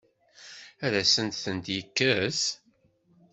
[0.85, 2.41] Ad asent-tent-yekkes?